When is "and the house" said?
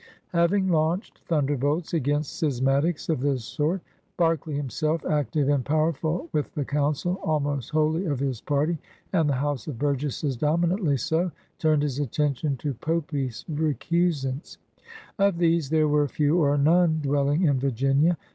9.13-9.67